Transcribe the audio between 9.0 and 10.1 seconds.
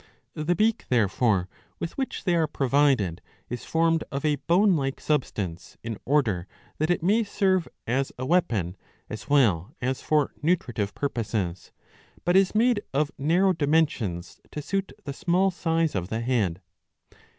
as well as